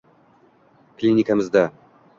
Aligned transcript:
Klinikamizda 0.97 1.71